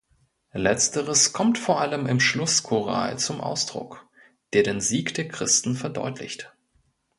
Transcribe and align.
Letzteres 0.55 1.31
kommt 1.31 1.59
vor 1.59 1.79
allem 1.79 2.07
im 2.07 2.19
Schlusschoral 2.19 3.19
zum 3.19 3.39
Ausdruck, 3.39 4.09
der 4.53 4.63
den 4.63 4.81
Sieg 4.81 5.13
der 5.13 5.27
Christen 5.27 5.75
verdeutlicht. 5.75 6.51